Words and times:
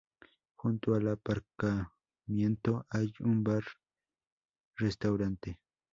Junto 0.55 0.95
al 0.95 1.09
aparcamiento 1.09 2.87
hay 2.89 3.13
un 3.19 3.43
bar-restaurante. 3.43 5.59